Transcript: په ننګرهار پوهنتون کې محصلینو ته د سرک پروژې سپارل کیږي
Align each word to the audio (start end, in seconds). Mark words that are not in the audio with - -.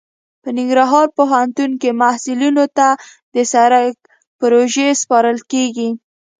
په 0.41 0.49
ننګرهار 0.57 1.07
پوهنتون 1.17 1.71
کې 1.81 1.89
محصلینو 2.01 2.65
ته 2.77 2.87
د 3.33 3.35
سرک 3.53 3.95
پروژې 4.39 4.87
سپارل 5.01 5.39
کیږي 5.51 5.89